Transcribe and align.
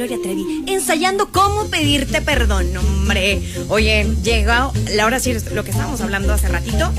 Gloria 0.00 0.16
Trevi, 0.22 0.64
ensayando 0.66 1.30
cómo 1.30 1.66
pedirte 1.66 2.22
perdón, 2.22 2.74
hombre. 2.74 3.42
Oye, 3.68 4.06
llega, 4.22 4.70
ahora 4.98 5.20
sí, 5.20 5.36
lo 5.52 5.62
que 5.62 5.72
estábamos 5.72 6.00
hablando 6.00 6.32
hace 6.32 6.48
ratito. 6.48 6.90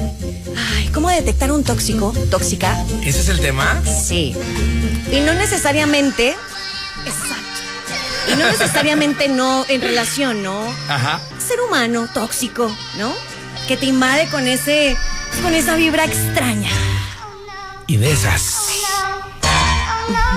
Ay, 0.55 0.87
¿cómo 0.89 1.09
detectar 1.09 1.51
un 1.51 1.63
tóxico, 1.63 2.13
tóxica? 2.29 2.77
¿Ese 3.03 3.21
es 3.21 3.29
el 3.29 3.39
tema? 3.39 3.81
Sí. 3.83 4.35
Y 5.11 5.19
no 5.21 5.33
necesariamente, 5.33 6.35
exacto. 7.07 8.31
Y 8.31 8.35
no 8.35 8.45
necesariamente 8.51 9.29
no 9.29 9.65
en 9.67 9.81
relación, 9.81 10.43
¿no? 10.43 10.63
Ajá. 10.87 11.19
Ser 11.39 11.59
humano 11.59 12.07
tóxico, 12.13 12.71
¿no? 12.99 13.11
Que 13.67 13.77
te 13.77 13.87
invade 13.87 14.27
con 14.27 14.47
ese, 14.47 14.95
con 15.41 15.55
esa 15.55 15.73
vibra 15.73 16.05
extraña. 16.05 16.69
Y 17.87 17.97
de 17.97 18.11
esas. 18.11 18.57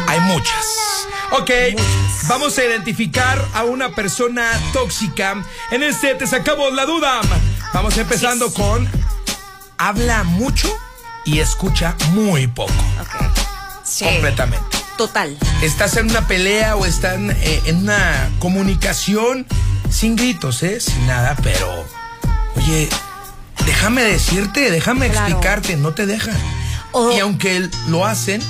Hay 0.09 0.21
muchas. 0.21 0.65
Ok, 1.33 1.51
vamos 2.29 2.57
a 2.59 2.65
identificar 2.65 3.43
a 3.55 3.65
una 3.65 3.91
persona 3.95 4.51
tóxica. 4.73 5.43
En 5.71 5.82
este 5.82 6.15
te 6.15 6.27
sacamos 6.27 6.73
la 6.73 6.85
duda. 6.87 7.21
Vamos 7.73 7.96
empezando 7.99 8.53
con 8.53 8.89
habla 9.79 10.25
mucho 10.25 10.68
y 11.25 11.41
escucha 11.41 11.95
muy 12.13 12.46
poco. 12.46 12.73
Ok. 13.01 13.37
Sí. 13.85 14.05
Completamente. 14.05 14.79
Total. 14.96 15.37
Estás 15.63 15.96
en 15.96 16.11
una 16.11 16.27
pelea 16.29 16.77
o 16.77 16.87
están 16.87 17.31
eh, 17.31 17.63
en 17.67 17.79
una 17.79 18.31
comunicación 18.39 19.46
sin 19.91 20.17
gritos, 20.17 20.63
¿eh? 20.63 20.81
Sin 20.81 21.07
nada, 21.07 21.37
pero 21.43 21.85
oye, 22.57 22.89
déjame 23.67 24.03
decirte, 24.04 24.71
déjame 24.71 25.11
Claro. 25.11 25.27
explicarte, 25.27 25.77
no 25.77 25.93
te 25.95 26.07
dejan. 26.07 26.37
Y 27.17 27.18
aunque 27.18 27.68
lo 27.89 28.07
hacen 28.07 28.41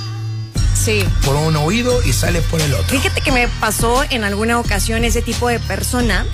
Sí. 0.74 1.05
por 1.24 1.37
un 1.37 1.56
oído 1.56 2.02
y 2.02 2.12
sale 2.12 2.41
por 2.42 2.60
el 2.60 2.74
otro. 2.74 2.88
Fíjate 2.98 3.20
que 3.20 3.32
me 3.32 3.48
pasó 3.48 4.02
en 4.10 4.24
alguna 4.24 4.59
ocasión 4.59 5.05
ese 5.05 5.23
tipo 5.23 5.48
de 5.48 5.59
persona. 5.60 6.27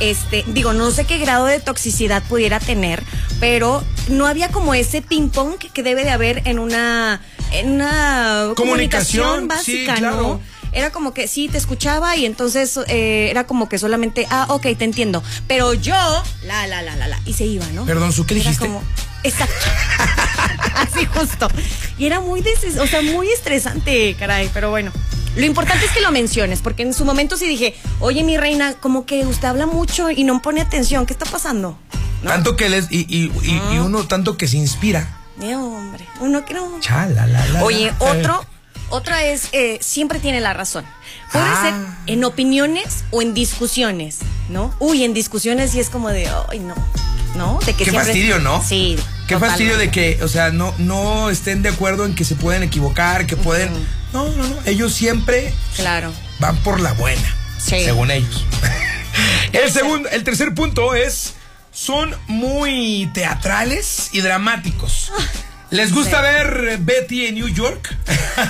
Este, 0.00 0.44
digo, 0.48 0.72
no 0.72 0.90
sé 0.90 1.04
qué 1.04 1.18
grado 1.18 1.46
de 1.46 1.60
toxicidad 1.60 2.22
pudiera 2.24 2.58
tener, 2.58 3.02
pero 3.38 3.84
no 4.08 4.26
había 4.26 4.48
como 4.48 4.74
ese 4.74 5.02
ping 5.02 5.28
pong 5.28 5.56
que 5.58 5.82
debe 5.84 6.02
de 6.04 6.10
haber 6.10 6.42
en 6.46 6.58
una, 6.58 7.20
en 7.52 7.70
una 7.70 8.48
Comunicación, 8.56 9.24
comunicación, 9.24 9.48
básica, 9.48 9.94
sí, 9.94 10.00
claro. 10.00 10.16
¿no? 10.22 10.40
Era 10.72 10.90
como 10.90 11.14
que 11.14 11.28
sí, 11.28 11.48
te 11.48 11.56
escuchaba 11.58 12.16
y 12.16 12.26
entonces 12.26 12.76
eh, 12.88 13.28
era 13.30 13.46
como 13.46 13.68
que 13.68 13.78
solamente, 13.78 14.26
ah, 14.30 14.46
ok, 14.48 14.62
te 14.76 14.84
entiendo. 14.84 15.22
Pero 15.46 15.72
yo, 15.74 15.94
la, 16.42 16.66
la, 16.66 16.82
la, 16.82 16.96
la, 16.96 17.06
la, 17.06 17.20
y 17.24 17.32
se 17.34 17.44
iba, 17.46 17.64
¿no? 17.68 17.84
Perdón, 17.86 18.12
¿su 18.12 18.26
qué 18.26 18.34
Era 18.34 18.42
dijiste? 18.42 18.66
como- 18.66 18.82
exacto. 19.24 19.54
Así 20.76 21.06
justo. 21.06 21.48
Y 21.98 22.06
era 22.06 22.20
muy, 22.20 22.40
des- 22.40 22.76
o 22.78 22.86
sea, 22.86 23.02
muy 23.02 23.28
estresante, 23.28 24.14
caray, 24.18 24.50
pero 24.52 24.70
bueno. 24.70 24.92
Lo 25.36 25.44
importante 25.44 25.84
es 25.84 25.90
que 25.90 26.00
lo 26.00 26.12
menciones, 26.12 26.60
porque 26.60 26.82
en 26.84 26.94
su 26.94 27.04
momento 27.04 27.36
sí 27.36 27.48
dije, 27.48 27.74
oye, 27.98 28.22
mi 28.22 28.36
reina, 28.36 28.74
como 28.74 29.04
que 29.04 29.26
usted 29.26 29.48
habla 29.48 29.66
mucho 29.66 30.08
y 30.10 30.22
no 30.22 30.40
pone 30.40 30.60
atención, 30.60 31.06
¿qué 31.06 31.12
está 31.12 31.26
pasando? 31.26 31.76
¿No? 32.22 32.30
Tanto 32.30 32.54
que 32.56 32.68
les. 32.68 32.86
Y, 32.92 33.00
y- 33.08 33.32
y- 33.42 33.74
y 33.74 33.78
uno 33.78 34.06
tanto 34.06 34.36
que 34.36 34.46
se 34.46 34.56
inspira. 34.58 35.18
Eh, 35.42 35.56
hombre, 35.56 36.06
uno 36.20 36.44
que 36.44 36.54
no. 36.54 36.78
Chala, 36.80 37.26
la, 37.26 37.46
la, 37.48 37.64
Oye, 37.64 37.86
la. 37.98 38.06
otro, 38.06 38.46
otra 38.90 39.24
es, 39.24 39.48
eh, 39.50 39.78
siempre 39.80 40.20
tiene 40.20 40.40
la 40.40 40.52
razón. 40.54 40.84
Puede 41.32 41.44
Ah. 41.48 41.62
ser 42.06 42.14
en 42.14 42.22
opiniones 42.24 43.02
o 43.10 43.20
en 43.20 43.34
discusiones, 43.34 44.18
¿no? 44.48 44.72
Uy, 44.78 45.02
en 45.02 45.14
discusiones 45.14 45.72
sí 45.72 45.80
es 45.80 45.90
como 45.90 46.10
de, 46.10 46.28
ay, 46.48 46.60
no, 46.60 46.76
¿no? 47.36 47.58
De 47.66 47.72
que 47.72 47.78
Qué 47.84 47.90
siempre- 47.90 48.04
fastidio, 48.04 48.38
¿no? 48.38 48.62
Sí. 48.62 48.96
Qué 49.26 49.38
fastidio 49.38 49.78
de 49.78 49.90
que, 49.90 50.18
o 50.22 50.28
sea, 50.28 50.50
no, 50.50 50.74
no 50.78 51.30
estén 51.30 51.62
de 51.62 51.70
acuerdo 51.70 52.04
en 52.04 52.14
que 52.14 52.24
se 52.24 52.34
pueden 52.34 52.62
equivocar, 52.62 53.26
que 53.26 53.36
pueden. 53.36 53.70
No, 54.12 54.28
no, 54.28 54.46
no. 54.46 54.56
Ellos 54.66 54.92
siempre 54.92 55.52
Claro. 55.76 56.12
van 56.40 56.56
por 56.58 56.80
la 56.80 56.92
buena. 56.92 57.34
Sí. 57.58 57.82
Según 57.84 58.10
ellos. 58.10 58.44
el 59.52 59.70
segundo, 59.72 60.08
el 60.10 60.24
tercer 60.24 60.54
punto 60.54 60.94
es. 60.94 61.34
Son 61.72 62.14
muy 62.28 63.10
teatrales 63.14 64.10
y 64.12 64.20
dramáticos. 64.20 65.10
¿Les 65.70 65.92
gusta 65.92 66.20
ver 66.20 66.78
Betty 66.78 67.26
en 67.26 67.34
New 67.34 67.48
York? 67.48 67.96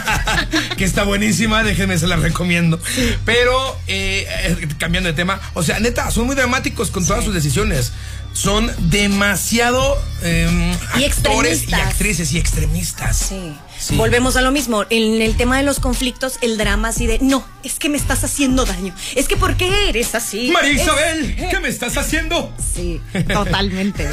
que 0.77 0.85
está 0.85 1.05
buenísima, 1.05 1.63
déjenme 1.63 1.97
se 1.97 2.07
la 2.07 2.17
recomiendo. 2.17 2.79
Pero, 3.25 3.79
eh, 3.87 4.27
eh, 4.29 4.69
cambiando 4.79 5.09
de 5.09 5.15
tema, 5.15 5.41
o 5.55 5.63
sea, 5.63 5.81
neta, 5.81 6.11
son 6.11 6.27
muy 6.27 6.37
dramáticos 6.37 6.91
con 6.91 7.07
todas 7.07 7.25
sus 7.25 7.33
decisiones. 7.33 7.93
Son 8.35 8.71
demasiado 8.91 9.97
eh, 10.23 10.77
Y 10.99 11.05
actores 11.05 11.69
y 11.69 11.73
actrices 11.75 12.33
y 12.33 12.39
extremistas. 12.39 13.17
Sí. 13.17 13.57
Sí. 13.79 13.97
Volvemos 13.97 14.37
a 14.37 14.43
lo 14.43 14.51
mismo. 14.51 14.85
En 14.91 15.23
el 15.23 15.37
tema 15.37 15.57
de 15.57 15.63
los 15.63 15.79
conflictos, 15.79 16.39
el 16.43 16.57
drama 16.59 16.89
así 16.89 17.07
de, 17.07 17.19
no, 17.21 17.47
es 17.63 17.75
que 17.79 17.89
me 17.89 17.97
estás 17.97 18.25
haciendo 18.25 18.65
daño. 18.65 18.95
Es 19.15 19.29
que 19.29 19.37
¿por 19.37 19.57
qué 19.57 19.89
eres 19.89 20.15
así? 20.15 20.51
María 20.51 20.73
Es- 20.73 20.83
Isabel, 20.83 21.37
¿qué 21.51 21.61
me 21.61 21.69
estás 21.69 21.97
haciendo? 21.97 22.53
Sí, 22.75 23.01
totalmente. 23.33 24.09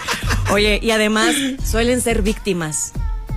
Oye, 0.50 0.78
y 0.82 0.90
además 0.92 1.34
suelen 1.68 2.00
ser 2.00 2.22
víctimas. 2.22 2.92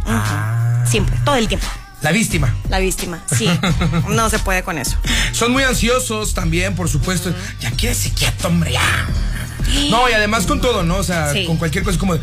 Ah. 0.05 0.85
Siempre, 0.89 1.15
todo 1.25 1.35
el 1.35 1.47
tiempo. 1.47 1.67
La 2.01 2.11
víctima. 2.11 2.55
La 2.69 2.79
víctima, 2.79 3.21
sí. 3.37 3.49
No 4.09 4.29
se 4.29 4.39
puede 4.39 4.63
con 4.63 4.77
eso. 4.77 4.97
Son 5.33 5.51
muy 5.51 5.63
ansiosos 5.63 6.33
también, 6.33 6.75
por 6.75 6.87
supuesto. 6.87 7.33
Ya 7.59 7.71
quieres 7.71 8.09
quieto, 8.15 8.47
hombre, 8.47 8.71
ya. 8.73 9.07
No, 9.89 10.09
y 10.09 10.13
además 10.13 10.45
con 10.45 10.61
todo, 10.61 10.83
¿no? 10.83 10.97
O 10.97 11.03
sea, 11.03 11.31
Sí. 11.33 11.45
con 11.45 11.57
cualquier 11.57 11.83
cosa 11.83 11.97
como 11.99 12.15
de, 12.15 12.21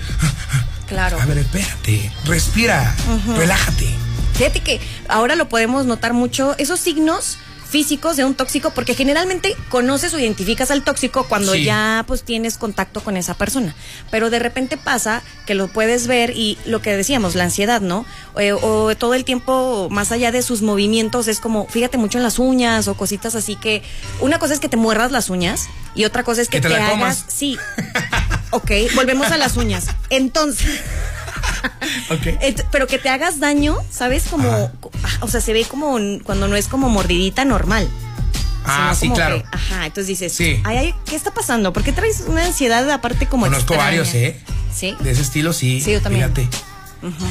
Claro. 0.87 1.21
A 1.21 1.27
ver, 1.27 1.39
espérate, 1.39 2.13
respira, 2.27 2.95
relájate. 3.37 3.89
Fíjate 4.35 4.61
que 4.61 4.81
ahora 5.09 5.35
lo 5.35 5.49
podemos 5.49 5.87
notar 5.87 6.13
mucho, 6.13 6.55
esos 6.59 6.79
signos 6.79 7.39
físicos 7.69 8.17
de 8.17 8.25
un 8.25 8.35
tóxico, 8.35 8.71
porque 8.71 8.95
generalmente 8.95 9.57
conoces 9.69 10.15
o 10.15 10.19
identificas 10.19 10.71
al 10.71 10.83
tóxico 10.85 11.27
cuando 11.29 11.53
Sí. 11.55 11.65
ya 11.65 12.05
pues 12.07 12.23
tienes 12.23 12.59
contacto 12.59 13.03
con 13.03 13.17
esa 13.17 13.35
persona. 13.35 13.75
Pero 14.11 14.31
de 14.31 14.39
repente 14.39 14.77
pasa 14.77 15.23
que 15.47 15.55
lo 15.55 15.69
puedes 15.69 16.07
ver 16.07 16.31
y 16.37 16.59
lo 16.65 16.81
que 16.81 16.97
decíamos, 16.97 17.35
la 17.35 17.45
ansiedad, 17.45 17.81
¿no? 17.81 18.07
Eh, 18.39 18.53
o 18.53 18.95
todo 18.97 19.15
el 19.15 19.25
tiempo, 19.25 19.89
más 19.91 20.13
allá 20.13 20.33
de 20.33 20.43
sus 20.43 20.63
movimientos, 20.63 21.29
es 21.29 21.41
como, 21.41 21.67
fíjate 21.69 21.99
mucho 21.99 22.19
en 22.19 22.25
las 22.25 22.39
uñas 22.39 22.89
o 22.89 22.95
cositas 22.97 23.35
así 23.35 23.57
que. 23.57 23.83
Una 24.21 24.39
cosa 24.39 24.55
es 24.55 24.61
que 24.61 24.69
te 24.69 24.77
muerdas 24.77 25.13
las 25.13 25.29
uñas 25.31 25.67
y 25.95 26.05
otra 26.05 26.23
cosa 26.23 26.43
es 26.43 26.49
que, 26.49 26.59
Que 26.61 26.63
te 26.63 26.69
la 26.69 26.77
hagas. 26.77 26.91
comas. 26.91 27.25
Sí. 27.29 27.59
Ok, 28.51 28.71
volvemos 28.95 29.31
a 29.33 29.37
las 29.37 29.57
uñas. 29.57 29.87
Entonces. 30.11 30.81
Ok. 32.11 32.27
Et- 32.41 32.65
pero 32.71 32.87
que 32.87 32.99
te 32.99 33.09
hagas 33.09 33.41
daño, 33.41 33.77
¿sabes? 33.91 34.25
Como, 34.31 34.49
Ajá. 34.49 34.73
ah, 35.05 35.17
o 35.21 35.29
sea, 35.29 35.41
se 35.41 35.53
ve 35.53 35.65
como 35.65 35.99
cuando 36.25 36.49
no 36.49 36.57
es 36.57 36.69
como 36.69 36.89
mordidita 36.89 37.45
normal. 37.45 37.89
Ah, 38.65 38.95
sí, 38.99 39.11
claro. 39.11 39.43
que, 39.43 39.49
ajá, 39.53 39.87
entonces 39.87 40.09
dices, 40.09 40.33
Sí. 40.33 40.61
ay, 40.65 40.77
ay, 40.79 40.95
¿qué 41.05 41.15
está 41.15 41.33
pasando? 41.33 41.73
¿Por 41.73 41.85
qué 41.85 41.93
traes 41.93 42.25
una 42.27 42.45
ansiedad 42.45 42.91
aparte 42.91 43.27
como 43.27 43.47
Conozco 43.47 43.75
extraña? 43.75 43.85
varios, 43.85 44.15
¿eh? 44.15 44.41
Sí. 44.75 44.97
De 45.01 45.13
ese 45.13 45.23
estilo, 45.23 45.53
sí. 45.53 45.81
Sí, 45.81 45.93
yo 45.93 46.03
también. 46.03 46.33
Fíjate. 46.35 46.49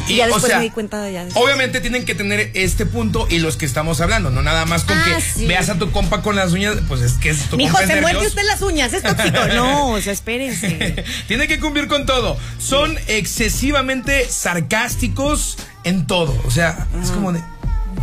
Y 0.08 0.18
ya 0.18 0.28
después 0.28 0.54
me 0.56 0.62
di 0.62 0.70
cuenta 0.70 1.10
ya 1.10 1.26
después. 1.26 1.44
Obviamente 1.44 1.82
tienen 1.82 2.06
que 2.06 2.16
tener 2.16 2.52
este 2.54 2.86
punto 2.86 3.28
y 3.30 3.40
los 3.40 3.58
que 3.58 3.66
estamos 3.66 4.00
hablando, 4.00 4.30
no 4.30 4.42
nada 4.42 4.66
más 4.66 4.84
con 4.84 4.98
Ah, 4.98 5.04
que 5.06 5.22
sí. 5.22 5.48
veas 5.48 5.70
a 5.70 5.78
tu 5.78 5.92
compa 5.92 6.22
con 6.22 6.36
las 6.36 6.54
uñas, 6.54 6.76
pues 6.88 7.02
es 7.02 7.14
que 7.14 7.30
es 7.32 7.50
tu 7.50 7.58
Mijo, 7.58 7.76
compa 7.78 7.88
se 7.94 8.00
muerde 8.02 8.28
usted 8.28 8.44
las 8.44 8.62
uñas, 8.62 8.94
es 8.94 9.04
tóxico. 9.04 9.38
No, 9.56 9.90
o 9.92 10.02
sea, 10.02 10.14
espérense. 10.14 11.04
Tiene 11.28 11.48
que 11.48 11.60
cumplir 11.60 11.88
con 11.88 12.06
todo. 12.06 12.38
Son 12.60 12.98
excesivamente 13.08 14.28
sarcásticos 14.30 15.58
en 15.84 16.08
todo. 16.08 16.36
O 16.46 16.52
sea, 16.52 16.88
es 17.04 17.12
como 17.12 17.32
de, 17.34 17.42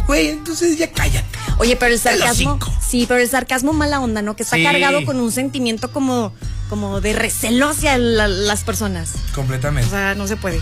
güey, 0.06 0.28
entonces 0.30 0.76
ya 0.78 0.90
cállate. 0.90 1.26
Oye, 1.58 1.76
pero 1.76 1.92
el 1.94 2.00
sarcasmo. 2.00 2.58
Sí, 2.86 3.04
pero 3.08 3.20
el 3.20 3.28
sarcasmo 3.28 3.72
mala 3.72 4.00
onda, 4.00 4.22
¿no? 4.22 4.36
Que 4.36 4.42
está 4.42 4.56
Sí. 4.56 4.62
cargado 4.64 5.04
con 5.04 5.20
un 5.20 5.30
sentimiento 5.32 5.90
como, 5.92 6.32
como 6.72 7.02
de 7.02 7.12
recelo 7.12 7.68
hacia 7.68 7.98
la- 7.98 8.28
las 8.28 8.64
personas. 8.64 9.10
O 9.32 9.34
Completamente. 9.34 9.90
sea, 9.90 10.14
no 10.14 10.26
se 10.26 10.36
puede. 10.38 10.58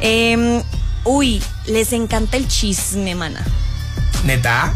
Em, 0.00 0.62
uy, 1.02 1.42
les 1.66 1.92
encanta 1.92 2.36
el 2.36 2.46
chisme, 2.46 3.16
mana. 3.16 3.44
¿Neta? 4.24 4.72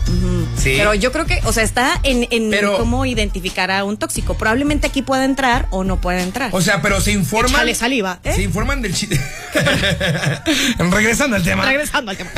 Sí. 0.57 0.75
Pero 0.77 0.93
yo 0.95 1.13
creo 1.13 1.25
que, 1.25 1.39
o 1.45 1.53
sea, 1.53 1.63
está 1.63 2.01
en, 2.03 2.27
en 2.33 2.51
Pero- 2.51 2.79
cómo 2.79 3.07
identificar 3.07 3.71
a 3.71 3.85
un 3.85 3.97
tóxico. 3.97 4.37
Probablemente 4.37 4.89
aquí 4.89 5.03
pueda 5.03 5.25
entrar 5.25 5.69
o 5.71 5.85
no 5.85 6.01
pueda 6.01 6.21
entrar. 6.21 6.51
O 6.53 6.61
sea, 6.61 6.83
pero 6.83 7.01
se 7.01 7.13
informan. 7.13 7.53
Échale 7.53 7.77
saliva, 7.77 8.19
¿eh? 8.25 8.33
Se 8.35 8.43
informan 8.43 8.83
del 8.83 8.93
chiste. 8.93 9.21
Regresando 10.79 11.37
al 11.37 11.45
tema. 11.45 11.65
Regresando 11.65 12.11
al 12.11 12.17
tema. 12.17 12.31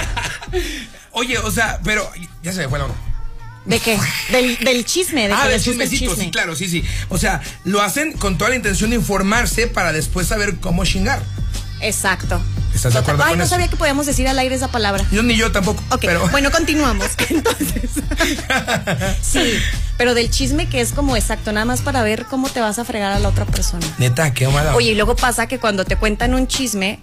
Oye, 1.12 1.38
o 1.38 1.50
sea, 1.50 1.80
pero 1.82 2.06
ya 2.42 2.52
se 2.52 2.58
me 2.60 2.68
fue 2.68 2.78
la 2.78 2.84
onda. 2.84 2.96
¿De 3.64 3.80
qué? 3.80 3.98
Del, 4.30 4.58
del 4.58 4.84
chisme, 4.84 5.26
de 5.28 5.32
Ah, 5.34 5.48
del 5.48 5.60
chismecito, 5.62 6.10
chisme. 6.10 6.24
sí, 6.26 6.30
claro, 6.30 6.54
sí, 6.54 6.68
sí. 6.68 6.84
O 7.08 7.16
sea, 7.18 7.40
lo 7.64 7.80
hacen 7.82 8.12
con 8.12 8.36
toda 8.36 8.50
la 8.50 8.56
intención 8.56 8.90
de 8.90 8.96
informarse 8.96 9.66
para 9.66 9.92
después 9.92 10.26
saber 10.28 10.56
cómo 10.60 10.84
chingar. 10.84 11.22
Exacto. 11.80 12.40
¿Estás 12.74 12.92
de 12.94 12.98
acuerdo 12.98 13.22
Ay, 13.22 13.30
con 13.30 13.38
no 13.38 13.44
eso? 13.44 13.50
sabía 13.54 13.68
que 13.68 13.76
podíamos 13.76 14.04
decir 14.06 14.26
al 14.28 14.38
aire 14.38 14.54
esa 14.54 14.68
palabra. 14.68 15.04
Yo 15.12 15.22
ni 15.22 15.36
yo 15.36 15.52
tampoco. 15.52 15.82
Ok, 15.90 16.00
pero... 16.00 16.28
bueno, 16.28 16.50
continuamos. 16.50 17.06
Entonces, 17.30 17.90
sí, 19.22 19.54
pero 19.96 20.14
del 20.14 20.30
chisme 20.30 20.68
que 20.68 20.80
es 20.80 20.92
como 20.92 21.16
exacto, 21.16 21.52
nada 21.52 21.64
más 21.66 21.82
para 21.82 22.02
ver 22.02 22.24
cómo 22.26 22.48
te 22.48 22.60
vas 22.60 22.78
a 22.78 22.84
fregar 22.84 23.12
a 23.12 23.18
la 23.18 23.28
otra 23.28 23.44
persona. 23.46 23.86
Neta, 23.98 24.32
qué 24.34 24.48
mala. 24.48 24.74
Oye, 24.74 24.90
y 24.90 24.94
luego 24.94 25.14
pasa 25.16 25.46
que 25.46 25.58
cuando 25.58 25.84
te 25.84 25.96
cuentan 25.96 26.34
un 26.34 26.48
chisme 26.48 26.98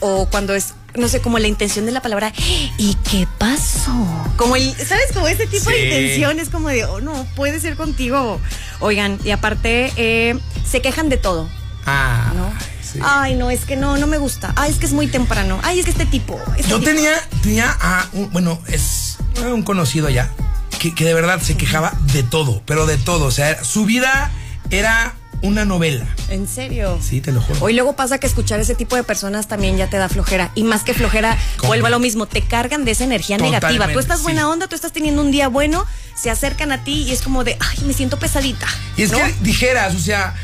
o 0.00 0.26
cuando 0.28 0.54
es 0.54 0.74
no 0.96 1.08
sé, 1.08 1.20
como 1.20 1.38
la 1.38 1.48
intención 1.48 1.86
de 1.86 1.92
la 1.92 2.00
palabra, 2.02 2.32
¿y 2.78 2.94
qué 3.10 3.26
pasó? 3.38 3.92
Como 4.36 4.56
el, 4.56 4.74
¿sabes? 4.76 5.06
Como 5.12 5.28
ese 5.28 5.46
tipo 5.46 5.70
de 5.70 5.76
Sí. 5.76 5.82
intención 5.84 6.40
es 6.40 6.48
como 6.48 6.68
de, 6.68 6.84
oh, 6.84 7.00
no, 7.00 7.26
puede 7.36 7.60
ser 7.60 7.76
contigo. 7.76 8.40
Oigan, 8.80 9.18
y 9.24 9.30
aparte, 9.30 9.92
eh, 9.96 10.38
se 10.68 10.80
quejan 10.82 11.08
de 11.08 11.16
todo. 11.16 11.48
Ah, 11.86 12.32
¿no? 12.34 12.52
sí. 12.82 12.98
Ay, 13.02 13.34
no, 13.34 13.50
es 13.50 13.64
que 13.64 13.76
no, 13.76 13.96
no 13.96 14.06
me 14.06 14.18
gusta. 14.18 14.52
Ay, 14.56 14.70
es 14.72 14.78
que 14.78 14.86
es 14.86 14.92
muy 14.92 15.06
temprano. 15.06 15.58
Ay, 15.62 15.78
es 15.78 15.84
que 15.84 15.90
este 15.92 16.06
tipo. 16.06 16.40
este 16.56 16.68
Yo 16.70 16.78
tipo. 16.80 16.90
tenía, 16.90 17.12
tenía 17.42 17.76
a 17.80 18.06
un, 18.12 18.30
bueno, 18.32 18.60
es 18.68 19.18
un 19.44 19.62
conocido 19.62 20.08
ya, 20.08 20.30
que, 20.78 20.94
que 20.94 21.04
de 21.04 21.14
verdad 21.14 21.40
se 21.40 21.56
quejaba 21.56 21.92
de 22.12 22.22
todo, 22.22 22.62
pero 22.66 22.86
de 22.86 22.96
todo. 22.98 23.26
O 23.26 23.30
sea, 23.30 23.62
su 23.64 23.84
vida 23.86 24.30
era 24.70 25.14
una 25.46 25.64
novela. 25.64 26.06
¿En 26.28 26.46
serio? 26.46 26.98
Sí, 27.02 27.20
te 27.20 27.32
lo 27.32 27.40
juro. 27.40 27.58
Hoy 27.62 27.72
luego 27.72 27.94
pasa 27.96 28.18
que 28.18 28.26
escuchar 28.26 28.60
ese 28.60 28.74
tipo 28.74 28.96
de 28.96 29.04
personas 29.04 29.48
también 29.48 29.76
ya 29.76 29.88
te 29.88 29.96
da 29.96 30.08
flojera. 30.08 30.50
Y 30.54 30.64
más 30.64 30.82
que 30.82 30.94
flojera, 30.94 31.38
¿Cómo? 31.56 31.68
vuelvo 31.68 31.86
a 31.86 31.90
lo 31.90 31.98
mismo, 31.98 32.26
te 32.26 32.42
cargan 32.42 32.84
de 32.84 32.92
esa 32.92 33.04
energía 33.04 33.38
negativa. 33.38 33.88
Tú 33.92 33.98
estás 33.98 34.18
sí. 34.18 34.24
buena 34.24 34.48
onda, 34.48 34.66
tú 34.66 34.74
estás 34.74 34.92
teniendo 34.92 35.22
un 35.22 35.30
día 35.30 35.48
bueno, 35.48 35.86
se 36.14 36.30
acercan 36.30 36.72
a 36.72 36.84
ti 36.84 37.02
y 37.02 37.12
es 37.12 37.22
como 37.22 37.44
de, 37.44 37.56
ay, 37.60 37.84
me 37.84 37.92
siento 37.92 38.18
pesadita. 38.18 38.66
Y 38.96 39.02
es 39.02 39.12
¿no? 39.12 39.18
que 39.18 39.34
dijeras, 39.40 39.94
o 39.94 39.98
sea, 40.00 40.34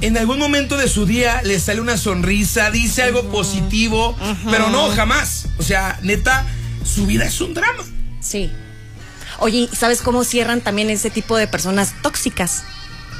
en 0.00 0.16
algún 0.16 0.38
momento 0.38 0.76
de 0.76 0.88
su 0.88 1.06
día 1.06 1.42
le 1.42 1.58
sale 1.58 1.80
una 1.80 1.96
sonrisa, 1.96 2.70
dice 2.70 3.02
algo 3.02 3.30
positivo, 3.30 4.16
pero 4.50 4.70
no, 4.70 4.88
jamás. 4.90 5.46
O 5.58 5.62
sea, 5.62 5.98
neta, 6.02 6.46
su 6.84 7.06
vida 7.06 7.24
es 7.24 7.40
un 7.40 7.54
drama. 7.54 7.84
Sí. 8.20 8.50
Oye, 9.40 9.68
¿y 9.72 9.76
¿sabes 9.76 10.02
cómo 10.02 10.24
cierran 10.24 10.60
también 10.60 10.90
ese 10.90 11.10
tipo 11.10 11.36
de 11.36 11.46
personas 11.46 11.94
tóxicas? 12.02 12.64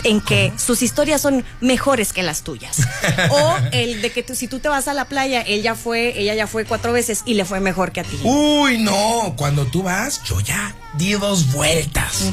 En 0.04 0.20
que 0.20 0.52
sus 0.56 0.82
historias 0.82 1.20
son 1.20 1.44
mejores 1.60 2.12
que 2.12 2.22
las 2.22 2.42
tuyas. 2.42 2.78
o 3.30 3.56
el 3.72 4.00
de 4.02 4.10
que 4.12 4.22
tú, 4.22 4.34
si 4.34 4.46
tú 4.48 4.58
te 4.60 4.68
vas 4.68 4.86
a 4.88 4.94
la 4.94 5.06
playa, 5.06 5.40
él 5.42 5.62
ya 5.62 5.74
fue, 5.74 6.18
ella 6.20 6.34
ya 6.34 6.46
fue 6.46 6.64
cuatro 6.64 6.92
veces 6.92 7.22
y 7.26 7.34
le 7.34 7.44
fue 7.44 7.60
mejor 7.60 7.92
que 7.92 8.00
a 8.00 8.04
ti. 8.04 8.18
Uy, 8.22 8.78
no, 8.78 9.34
cuando 9.36 9.66
tú 9.66 9.82
vas, 9.82 10.22
yo 10.24 10.40
ya 10.40 10.74
di 10.94 11.12
dos 11.12 11.52
vueltas. 11.52 12.32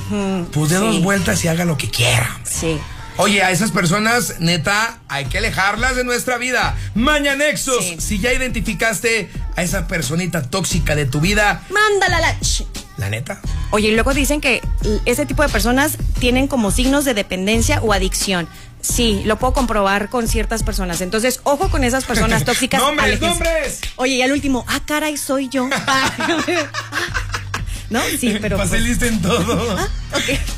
Pues 0.53 0.69
de 0.69 0.77
sí. 0.77 0.81
dos 0.83 1.01
vueltas 1.01 1.43
y 1.43 1.47
haga 1.47 1.65
lo 1.65 1.77
que 1.77 1.89
quiera. 1.89 2.39
Sí. 2.43 2.77
Oye, 3.17 3.41
a 3.41 3.49
esas 3.51 3.71
personas, 3.71 4.35
neta, 4.39 4.99
hay 5.07 5.25
que 5.25 5.37
alejarlas 5.37 5.95
de 5.95 6.03
nuestra 6.03 6.37
vida. 6.37 6.75
Mañanexos, 6.95 7.83
Sí. 7.85 7.95
si 7.99 8.19
ya 8.19 8.33
identificaste 8.33 9.29
a 9.55 9.63
esa 9.63 9.87
personita 9.87 10.41
tóxica 10.43 10.95
de 10.95 11.05
tu 11.05 11.21
vida, 11.21 11.61
Mándala 11.69 12.19
la 12.19 12.37
ch- 12.41 12.65
la 12.97 13.09
neta. 13.09 13.39
Oye, 13.71 13.89
y 13.89 13.91
luego 13.93 14.13
dicen 14.13 14.41
que 14.41 14.61
ese 15.05 15.25
tipo 15.25 15.43
de 15.43 15.49
personas 15.49 15.97
tienen 16.19 16.47
como 16.47 16.71
signos 16.71 17.03
de 17.05 17.13
dependencia 17.13 17.81
o 17.81 17.91
adicción. 17.93 18.47
Sí, 18.81 19.23
lo 19.25 19.37
puedo 19.39 19.53
comprobar 19.53 20.09
con 20.09 20.27
ciertas 20.27 20.61
personas. 20.63 21.01
Entonces, 21.01 21.39
ojo 21.43 21.69
con 21.69 21.83
esas 21.83 22.05
personas 22.05 22.45
tóxicas. 22.45 22.79
¡Nombres, 22.81 23.03
aléjense. 23.05 23.27
nombres! 23.43 23.79
Oye, 23.95 24.13
y 24.15 24.21
al 24.21 24.31
último, 24.31 24.63
ah, 24.67 24.79
caray, 24.85 25.17
soy 25.17 25.49
yo. 25.49 25.67
¿No? 27.89 28.01
Sí, 28.19 28.35
pero. 28.41 28.57
Pasé 28.57 28.79
pues, 28.79 29.01
en 29.03 29.21
todo. 29.23 29.77
ah, 29.77 29.87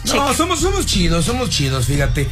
No, 0.05 0.33
somos, 0.33 0.59
somos 0.61 0.85
chidos, 0.85 1.25
somos 1.25 1.49
chidos, 1.49 1.85
fíjate. 1.85 2.27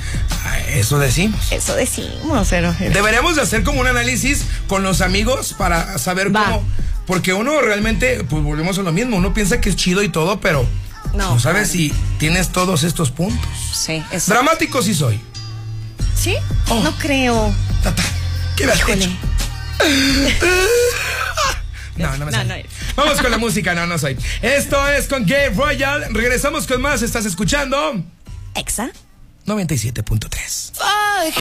Eso 0.69 0.97
decimos. 0.99 1.51
Eso 1.51 1.75
decimos, 1.75 2.47
pero. 2.49 2.73
Deberíamos 2.79 3.35
de 3.35 3.41
hacer 3.41 3.63
como 3.63 3.81
un 3.81 3.87
análisis 3.87 4.45
con 4.67 4.83
los 4.83 5.01
amigos 5.01 5.53
para 5.57 5.97
saber 5.97 6.33
Va. 6.35 6.45
cómo. 6.45 6.63
Porque 7.05 7.33
uno 7.33 7.61
realmente, 7.61 8.23
pues 8.23 8.43
volvemos 8.43 8.77
a 8.79 8.81
lo 8.81 8.91
mismo. 8.91 9.17
Uno 9.17 9.33
piensa 9.33 9.61
que 9.61 9.69
es 9.69 9.75
chido 9.75 10.01
y 10.03 10.09
todo, 10.09 10.39
pero 10.41 10.67
No, 11.13 11.35
no, 11.35 11.39
sabes 11.39 11.69
claro. 11.69 11.73
si 11.89 11.93
tienes 12.17 12.49
todos 12.49 12.83
estos 12.83 13.11
puntos. 13.11 13.49
Sí, 13.73 14.03
eso. 14.11 14.31
Dramático 14.33 14.81
sí 14.81 14.93
soy. 14.93 15.19
¿Sí? 16.19 16.35
Oh. 16.69 16.81
No 16.81 16.91
creo. 16.97 17.53
Tata, 17.83 18.03
¿qué 18.55 18.65
me 18.65 18.71
has 18.73 18.89
hecho? 18.89 19.09
No, 21.97 22.17
no 22.17 22.25
me 22.25 22.31
No, 22.31 22.43
no. 22.43 22.55
Vamos 22.95 23.21
con 23.21 23.31
la 23.31 23.37
música, 23.37 23.73
no, 23.73 23.85
no 23.87 23.97
soy. 23.97 24.17
Esto 24.41 24.87
es 24.89 25.07
con 25.07 25.25
Gabe 25.25 25.51
Royal. 25.51 26.07
Regresamos 26.13 26.67
con 26.67 26.81
más. 26.81 27.01
Estás 27.01 27.25
escuchando 27.25 28.03
¿Exa? 28.55 28.91
97.3. 29.45 30.71